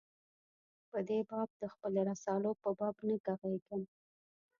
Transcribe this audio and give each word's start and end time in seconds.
په 0.89 0.99
دې 1.07 1.19
باب 1.29 1.49
د 1.61 1.63
خپلو 1.73 1.99
رسالو 2.09 2.51
په 2.61 2.69
باب 2.79 2.95
نه 3.07 3.15
ږغېږم. 3.25 3.81